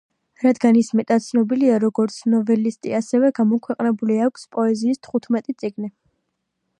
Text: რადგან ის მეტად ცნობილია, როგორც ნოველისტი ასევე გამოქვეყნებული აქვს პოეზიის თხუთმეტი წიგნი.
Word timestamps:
რადგან 0.43 0.77
ის 0.79 0.87
მეტად 0.99 1.21
ცნობილია, 1.25 1.75
როგორც 1.83 2.15
ნოველისტი 2.35 2.95
ასევე 3.01 3.31
გამოქვეყნებული 3.41 4.19
აქვს 4.29 4.49
პოეზიის 4.57 5.03
თხუთმეტი 5.09 5.57
წიგნი. 5.61 5.93